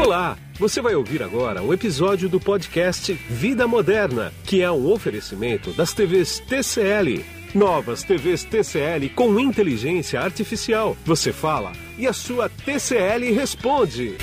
[0.00, 0.38] Olá!
[0.60, 5.92] Você vai ouvir agora um episódio do podcast Vida Moderna, que é um oferecimento das
[5.92, 7.24] TVs TCL.
[7.52, 10.96] Novas TVs TCL com inteligência artificial.
[11.04, 14.16] Você fala e a sua TCL responde.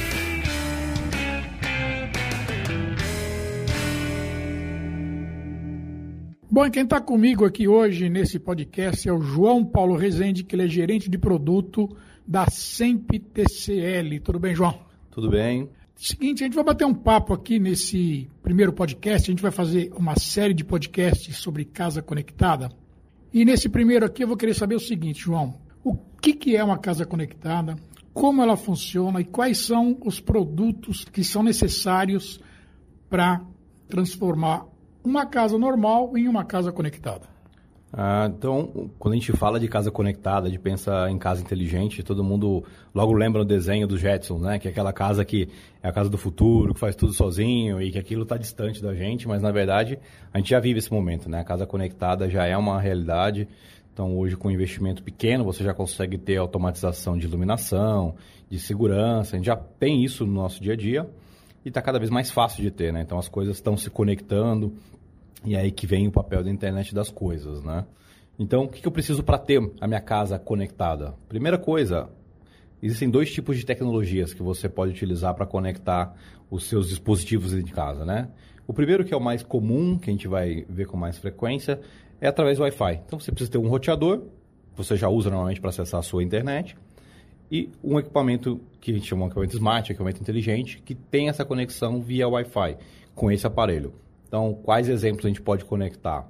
[6.50, 10.64] Bom, quem está comigo aqui hoje nesse podcast é o João Paulo Rezende, que ele
[10.64, 11.90] é gerente de produto
[12.26, 14.22] da Semp TCL.
[14.22, 14.95] Tudo bem, João?
[15.16, 15.70] Tudo bem.
[15.96, 19.32] Seguinte, a gente vai bater um papo aqui nesse primeiro podcast.
[19.32, 22.70] A gente vai fazer uma série de podcasts sobre casa conectada.
[23.34, 26.62] E nesse primeiro aqui eu vou querer saber o seguinte, João: o que, que é
[26.62, 27.78] uma casa conectada?
[28.14, 32.42] Como ela funciona e quais são os produtos que são necessários
[33.10, 33.42] para
[33.88, 34.66] transformar
[35.02, 37.35] uma casa normal em uma casa conectada.
[37.94, 42.24] Ah, então, quando a gente fala de casa conectada, gente pensa em casa inteligente, todo
[42.24, 42.64] mundo
[42.94, 44.60] logo lembra o desenho do Jetson, né?
[44.60, 45.48] Que é aquela casa que
[45.82, 48.94] é a casa do futuro, que faz tudo sozinho e que aquilo está distante da
[48.94, 49.98] gente, mas na verdade
[50.34, 51.40] a gente já vive esse momento, né?
[51.40, 53.48] A casa conectada já é uma realidade.
[53.94, 58.16] Então, hoje, com um investimento pequeno, você já consegue ter automatização de iluminação,
[58.50, 59.36] de segurança.
[59.36, 61.10] A gente já tem isso no nosso dia a dia
[61.64, 63.02] e está cada vez mais fácil de ter, né?
[63.02, 64.74] Então, as coisas estão se conectando,
[65.46, 67.86] e aí que vem o papel da internet das coisas, né?
[68.38, 71.16] Então, o que, que eu preciso para ter a minha casa conectada?
[71.30, 72.10] Primeira coisa,
[72.82, 76.14] existem dois tipos de tecnologias que você pode utilizar para conectar
[76.50, 78.30] os seus dispositivos de casa, né?
[78.68, 81.80] O primeiro, que é o mais comum, que a gente vai ver com mais frequência,
[82.20, 83.02] é através do Wi-Fi.
[83.06, 84.24] Então, você precisa ter um roteador,
[84.76, 86.76] você já usa normalmente para acessar a sua internet,
[87.52, 91.46] e um equipamento que a gente chama de equipamento smart, equipamento inteligente, que tem essa
[91.46, 92.78] conexão via Wi-Fi
[93.14, 93.94] com esse aparelho.
[94.36, 96.30] Então, quais exemplos a gente pode conectar?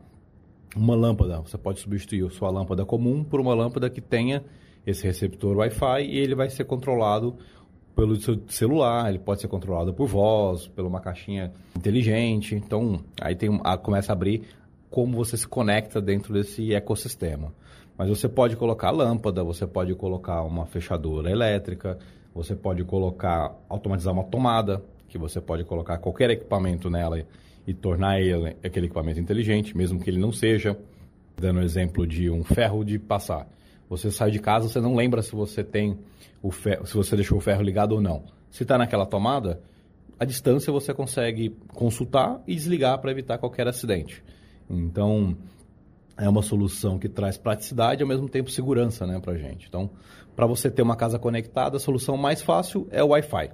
[0.76, 4.44] Uma lâmpada, você pode substituir sua lâmpada comum por uma lâmpada que tenha
[4.86, 7.36] esse receptor Wi-Fi e ele vai ser controlado
[7.96, 12.54] pelo seu celular, ele pode ser controlado por voz, por uma caixinha inteligente.
[12.54, 13.50] Então, aí tem,
[13.82, 14.44] começa a abrir
[14.92, 17.56] como você se conecta dentro desse ecossistema.
[17.98, 21.98] Mas você pode colocar lâmpada, você pode colocar uma fechadura elétrica,
[22.36, 27.26] você pode colocar, automatizar uma tomada, que você pode colocar qualquer equipamento nela
[27.68, 30.78] e tornar ele aquele equipamento inteligente, mesmo que ele não seja.
[31.38, 33.48] Dando o exemplo de um ferro de passar.
[33.90, 35.98] Você sai de casa, você não lembra se você tem
[36.42, 38.24] o ferro, se você deixou o ferro ligado ou não.
[38.50, 39.62] Se está naquela tomada,
[40.20, 44.24] a distância você consegue consultar e desligar para evitar qualquer acidente.
[44.70, 45.36] Então,
[46.18, 49.68] é uma solução que traz praticidade e ao mesmo tempo segurança né, para a gente.
[49.68, 49.90] Então,
[50.36, 53.52] para você ter uma casa conectada, a solução mais fácil é o Wi-Fi.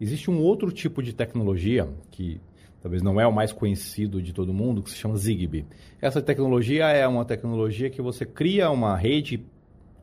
[0.00, 2.40] Existe um outro tipo de tecnologia que
[2.80, 5.66] talvez não é o mais conhecido de todo mundo, que se chama Zigbee.
[6.00, 9.44] Essa tecnologia é uma tecnologia que você cria uma rede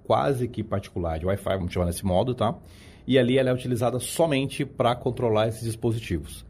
[0.03, 2.55] quase que particular de Wi-Fi, vamos chamar desse modo, tá?
[3.07, 6.45] E ali ela é utilizada somente para controlar esses dispositivos.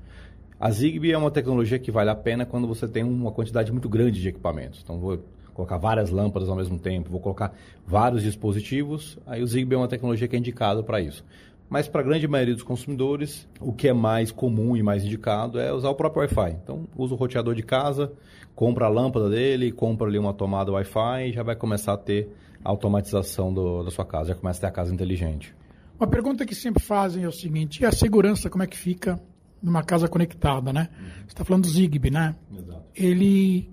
[0.60, 3.90] A Zigbee é uma tecnologia que vale a pena quando você tem uma quantidade muito
[3.90, 4.82] grande de equipamentos.
[4.84, 5.20] Então, vou
[5.54, 7.54] colocar várias lâmpadas ao mesmo tempo, vou colocar
[7.86, 9.18] vários dispositivos.
[9.26, 11.26] Aí o Zigbee é uma tecnologia que é indicada para isso.
[11.70, 15.60] Mas para a grande maioria dos consumidores, o que é mais comum e mais indicado
[15.60, 16.58] é usar o próprio Wi-Fi.
[16.64, 18.12] Então, usa o roteador de casa,
[18.54, 22.30] compra a lâmpada dele, compra ali uma tomada Wi-Fi e já vai começar a ter
[22.64, 25.56] a automatização do, da sua casa, já começa a ter a casa inteligente.
[26.00, 29.20] Uma pergunta que sempre fazem é o seguinte, e a segurança, como é que fica
[29.62, 30.90] numa casa conectada, né?
[30.92, 31.06] Uhum.
[31.06, 32.36] Você está falando do Zigbee, né?
[32.52, 32.84] Exato.
[32.94, 33.70] Ele,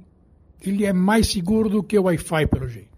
[0.60, 2.91] ele é mais seguro do que o Wi-Fi, pelo jeito.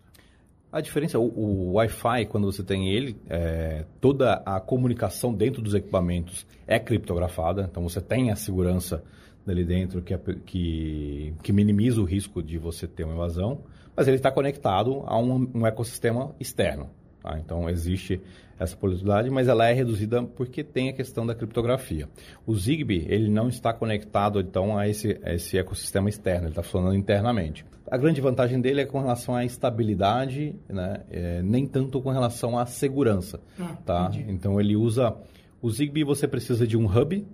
[0.75, 5.73] A diferença, o, o Wi-Fi, quando você tem ele, é, toda a comunicação dentro dos
[5.73, 9.01] equipamentos é criptografada, então você tem a segurança
[9.47, 13.61] dali dentro que, é, que, que minimiza o risco de você ter uma invasão,
[13.95, 16.91] mas ele está conectado a um, um ecossistema externo.
[17.25, 17.39] Tá?
[17.39, 18.21] Então existe
[18.61, 22.07] essa possibilidade, mas ela é reduzida porque tem a questão da criptografia.
[22.47, 26.63] O Zigbee ele não está conectado então a esse, a esse ecossistema externo, ele está
[26.63, 27.65] funcionando internamente.
[27.91, 31.01] A grande vantagem dele é com relação à estabilidade, né?
[31.11, 33.41] É, nem tanto com relação à segurança.
[33.59, 34.11] Ah, tá?
[34.29, 35.17] Então ele usa.
[35.63, 37.27] O Zigbee você precisa de um hub,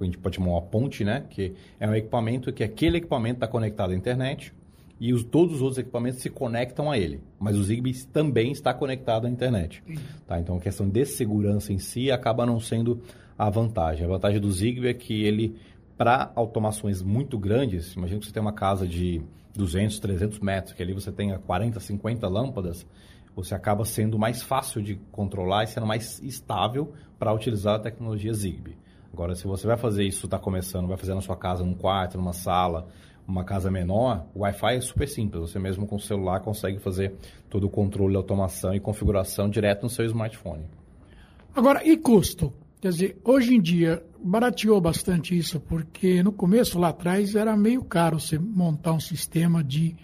[0.00, 1.24] a gente pode chamar uma ponte, né?
[1.28, 4.52] Que é um equipamento que aquele equipamento está conectado à internet
[5.00, 7.20] e os, todos os outros equipamentos se conectam a ele.
[7.38, 9.82] Mas o Zigbee também está conectado à internet.
[10.26, 10.40] Tá?
[10.40, 13.00] Então a questão de segurança em si acaba não sendo
[13.38, 14.04] a vantagem.
[14.04, 15.56] A vantagem do Zigbee é que ele
[15.96, 19.20] para automações muito grandes, imagina que você tem uma casa de
[19.56, 22.86] 200, 300 metros, que ali você tenha 40, 50 lâmpadas,
[23.34, 28.32] você acaba sendo mais fácil de controlar e sendo mais estável para utilizar a tecnologia
[28.32, 28.76] Zigbee.
[29.12, 32.16] Agora, se você vai fazer isso, está começando, vai fazer na sua casa, num quarto,
[32.16, 32.86] numa sala,
[33.28, 35.42] uma casa menor, o Wi-Fi é super simples.
[35.42, 37.12] Você mesmo com o celular consegue fazer
[37.50, 40.64] todo o controle, automação e configuração direto no seu smartphone.
[41.54, 42.52] Agora, e custo?
[42.80, 47.84] Quer dizer, hoje em dia barateou bastante isso, porque no começo, lá atrás, era meio
[47.84, 49.94] caro você montar um sistema de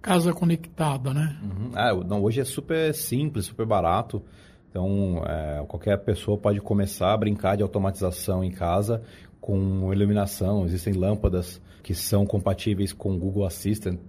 [0.00, 1.36] casa conectada, né?
[1.42, 1.70] Uhum.
[1.74, 4.22] Ah, não, hoje é super simples, super barato.
[4.70, 9.02] Então, é, qualquer pessoa pode começar a brincar de automatização em casa
[9.44, 10.64] com iluminação.
[10.64, 14.00] Existem lâmpadas que são compatíveis com o Google Assistant,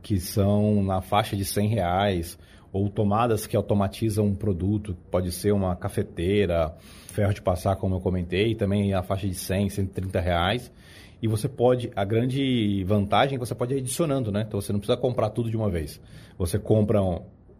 [0.00, 2.38] que são na faixa de 100 reais
[2.72, 6.76] ou tomadas que automatizam um produto, pode ser uma cafeteira,
[7.08, 10.72] ferro de passar, como eu comentei, também a faixa de 100, 130 reais.
[11.20, 14.44] E você pode, a grande vantagem é que você pode ir adicionando, né?
[14.46, 16.00] Então você não precisa comprar tudo de uma vez.
[16.38, 17.00] Você compra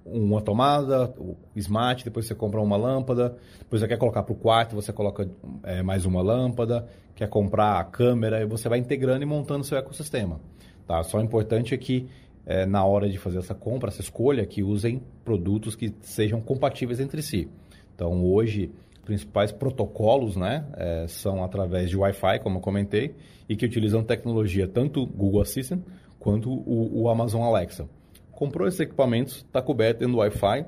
[0.05, 4.37] uma tomada, o smart, depois você compra uma lâmpada, depois você quer colocar para o
[4.37, 5.29] quarto, você coloca
[5.63, 9.79] é, mais uma lâmpada, quer comprar a câmera, e você vai integrando e montando seu
[9.79, 10.41] ecossistema.
[10.87, 11.03] Tá?
[11.03, 12.09] Só o importante é que
[12.47, 17.01] é, na hora de fazer essa compra, essa escolha, que usem produtos que sejam compatíveis
[17.01, 17.49] entre si.
[17.95, 18.71] Então, hoje,
[19.05, 23.15] principais protocolos né, é, são através de Wi-Fi, como eu comentei,
[23.49, 25.83] e que utilizam tecnologia tanto Google Assistant
[26.19, 27.89] quanto o, o Amazon Alexa.
[28.35, 30.67] Comprou esses equipamentos, está coberto dentro do Wi-Fi,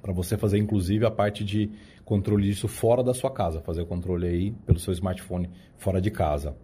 [0.00, 1.70] para você fazer inclusive a parte de
[2.04, 6.10] controle disso fora da sua casa, fazer o controle aí pelo seu smartphone fora de
[6.10, 6.56] casa.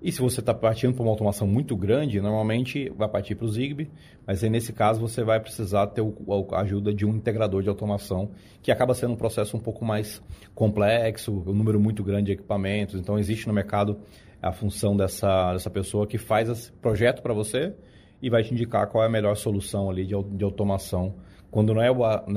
[0.00, 3.48] E se você está partindo para uma automação muito grande, normalmente vai partir para o
[3.48, 3.90] Zigbee,
[4.24, 6.02] mas aí nesse caso você vai precisar ter
[6.52, 8.30] a ajuda de um integrador de automação,
[8.62, 10.22] que acaba sendo um processo um pouco mais
[10.54, 12.94] complexo, um número muito grande de equipamentos.
[12.94, 13.98] Então existe no mercado
[14.40, 17.74] a função dessa, dessa pessoa que faz esse projeto para você
[18.20, 21.14] e vai te indicar qual é a melhor solução ali de, de automação
[21.50, 21.88] quando não é,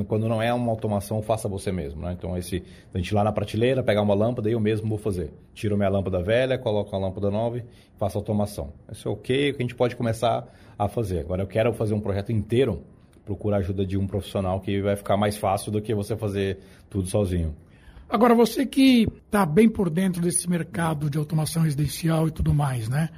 [0.05, 2.01] quando não é uma automação, faça você mesmo.
[2.01, 2.13] Né?
[2.17, 2.63] Então, esse,
[2.93, 5.33] a gente ir lá na prateleira, pegar uma lâmpada e eu mesmo vou fazer.
[5.53, 7.63] Tiro minha lâmpada velha, coloco a lâmpada nova e
[7.97, 8.71] faço automação.
[8.89, 10.47] Isso é ok, que a gente pode começar
[10.79, 11.19] a fazer.
[11.19, 12.83] Agora, eu quero fazer um projeto inteiro,
[13.25, 16.59] procura a ajuda de um profissional que vai ficar mais fácil do que você fazer
[16.89, 17.53] tudo sozinho.
[18.09, 22.87] Agora, você que está bem por dentro desse mercado de automação residencial e tudo mais,
[22.87, 23.09] né?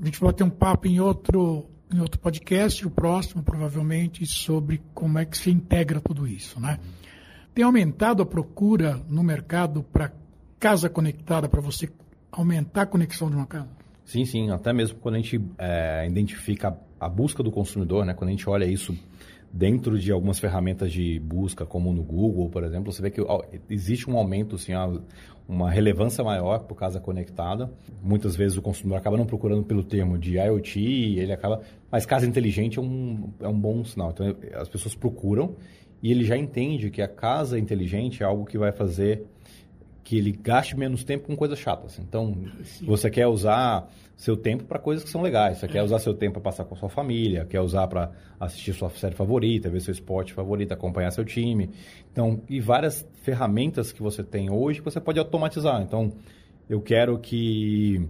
[0.00, 4.80] A gente vai ter um papo em outro em outro podcast, o próximo provavelmente, sobre
[4.94, 6.78] como é que se integra tudo isso, né?
[7.54, 10.12] Tem aumentado a procura no mercado para
[10.58, 11.88] casa conectada, para você
[12.30, 13.68] aumentar a conexão de uma casa?
[14.04, 14.50] Sim, sim.
[14.50, 18.14] Até mesmo quando a gente é, identifica a busca do consumidor, né?
[18.14, 18.96] Quando a gente olha isso
[19.52, 23.20] dentro de algumas ferramentas de busca, como no Google, por exemplo, você vê que
[23.68, 24.72] existe um aumento, assim,
[25.48, 27.70] uma relevância maior por casa conectada.
[28.02, 30.80] Muitas vezes o consumidor acaba não procurando pelo termo de IoT,
[31.18, 31.60] ele acaba...
[31.90, 34.10] Mas casa inteligente é um, é um bom sinal.
[34.10, 35.56] Então, as pessoas procuram
[36.02, 39.26] e ele já entende que a casa inteligente é algo que vai fazer
[40.10, 41.96] que ele gaste menos tempo com coisas chatas.
[42.00, 42.34] Então,
[42.64, 42.84] Sim.
[42.84, 45.58] você quer usar seu tempo para coisas que são legais.
[45.58, 48.10] Você quer usar seu tempo para passar com a sua família, quer usar para
[48.40, 51.70] assistir sua série favorita, ver seu esporte favorito, acompanhar seu time.
[52.10, 55.80] Então, e várias ferramentas que você tem hoje que você pode automatizar.
[55.80, 56.12] Então,
[56.68, 58.04] eu quero que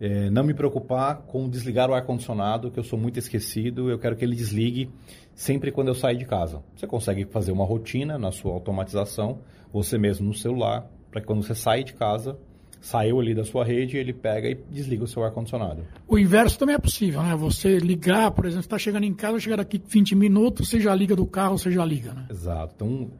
[0.00, 4.16] é, não me preocupar com desligar o ar-condicionado, que eu sou muito esquecido, eu quero
[4.16, 4.90] que ele desligue
[5.34, 6.62] sempre quando eu sair de casa.
[6.74, 11.44] Você consegue fazer uma rotina na sua automatização, você mesmo no celular, para que quando
[11.44, 12.36] você sair de casa,
[12.80, 15.84] saiu ali da sua rede, ele pega e desliga o seu ar-condicionado.
[16.08, 17.36] O inverso também é possível, né?
[17.36, 21.14] Você ligar, por exemplo, está chegando em casa, chegar daqui 20 minutos, você já liga
[21.14, 22.26] do carro, você já liga, né?
[22.28, 22.74] Exato.
[22.74, 23.10] Então,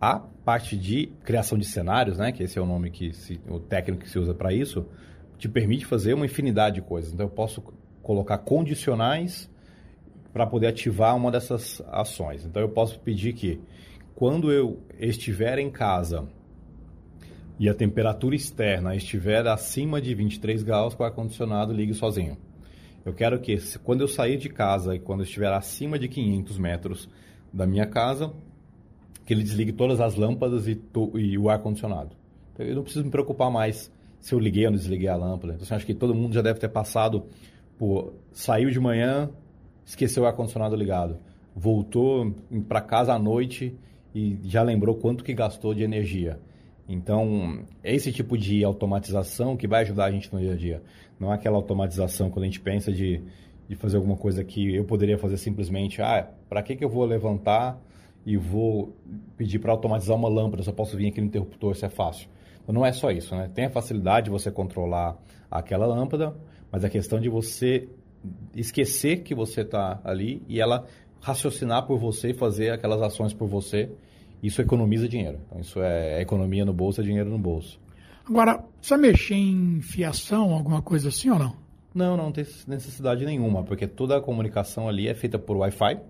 [0.00, 2.32] a parte de criação de cenários, né?
[2.32, 4.86] Que esse é o nome que se, o técnico que se usa para isso,
[5.36, 7.12] te permite fazer uma infinidade de coisas.
[7.12, 7.62] Então, eu posso
[8.02, 9.50] colocar condicionais
[10.32, 12.46] para poder ativar uma dessas ações.
[12.46, 13.60] Então, eu posso pedir que
[14.14, 16.26] quando eu estiver em casa
[17.62, 22.36] e a temperatura externa estiver acima de 23 graus, o ar-condicionado ligue sozinho.
[23.04, 27.08] Eu quero que, quando eu sair de casa e quando estiver acima de 500 metros
[27.52, 28.32] da minha casa,
[29.24, 30.76] que ele desligue todas as lâmpadas e,
[31.14, 32.16] e o ar-condicionado.
[32.52, 35.54] Então, eu não preciso me preocupar mais se eu liguei ou não desliguei a lâmpada.
[35.54, 37.26] Então, acho que todo mundo já deve ter passado
[37.78, 38.12] por...
[38.32, 39.30] Saiu de manhã,
[39.86, 41.16] esqueceu o ar-condicionado ligado.
[41.54, 42.34] Voltou
[42.66, 43.72] para casa à noite
[44.12, 46.40] e já lembrou quanto que gastou de energia.
[46.88, 50.82] Então, é esse tipo de automatização que vai ajudar a gente no dia a dia.
[51.18, 53.22] Não é aquela automatização quando a gente pensa de,
[53.68, 57.04] de fazer alguma coisa que eu poderia fazer simplesmente, ah, para que, que eu vou
[57.04, 57.80] levantar
[58.26, 58.94] e vou
[59.36, 62.28] pedir para automatizar uma lâmpada, só posso vir aqui no interruptor, se é fácil.
[62.62, 63.50] Então, não é só isso, né?
[63.52, 65.16] Tem a facilidade de você controlar
[65.50, 66.34] aquela lâmpada,
[66.70, 67.88] mas a questão de você
[68.54, 70.86] esquecer que você está ali e ela
[71.20, 73.90] raciocinar por você e fazer aquelas ações por você
[74.42, 75.38] isso economiza dinheiro.
[75.46, 77.80] Então, isso é economia no bolso, é dinheiro no bolso.
[78.28, 81.56] Agora, precisa mexer em fiação, alguma coisa assim ou não?
[81.94, 86.00] Não, não tem necessidade nenhuma, porque toda a comunicação ali é feita por Wi-Fi.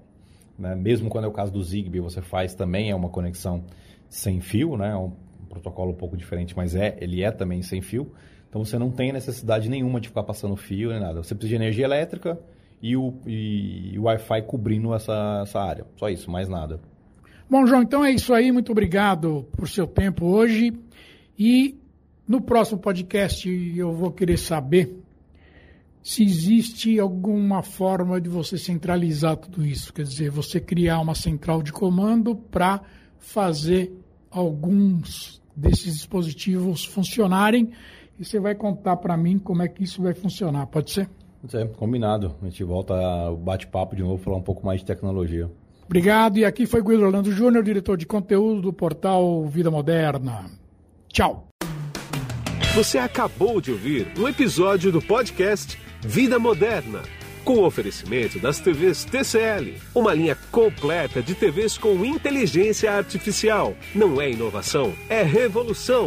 [0.59, 0.75] Né?
[0.75, 3.65] Mesmo quando é o caso do Zigbee, você faz também é uma conexão
[4.09, 4.95] sem fio, né?
[4.95, 5.13] Um
[5.49, 8.13] protocolo um pouco diferente, mas é, ele é também sem fio.
[8.49, 11.23] Então você não tem necessidade nenhuma de ficar passando fio nem nada.
[11.23, 12.39] Você precisa de energia elétrica
[12.81, 15.87] e o, e, e o Wi-Fi cobrindo essa, essa área.
[15.97, 16.79] Só isso, mais nada.
[17.49, 18.51] Bom, João, então é isso aí.
[18.51, 20.73] Muito obrigado por seu tempo hoje.
[21.39, 21.79] E
[22.27, 25.03] no próximo podcast eu vou querer saber
[26.03, 29.93] se existe alguma forma de você centralizar tudo isso.
[29.93, 32.81] Quer dizer, você criar uma central de comando para
[33.19, 33.93] fazer
[34.31, 37.71] alguns desses dispositivos funcionarem.
[38.19, 40.67] E você vai contar para mim como é que isso vai funcionar.
[40.67, 41.09] Pode ser?
[41.41, 42.35] Pode ser, combinado.
[42.43, 42.95] A gente volta
[43.31, 45.51] o bate-papo de novo, falar um pouco mais de tecnologia.
[45.93, 46.39] Obrigado.
[46.39, 50.47] E aqui foi Guido Orlando Júnior, diretor de conteúdo do portal Vida Moderna.
[51.07, 51.49] Tchau.
[52.75, 57.03] Você acabou de ouvir um episódio do podcast Vida Moderna,
[57.45, 63.77] com oferecimento das TVs TCL, uma linha completa de TVs com inteligência artificial.
[63.95, 66.07] Não é inovação, é revolução.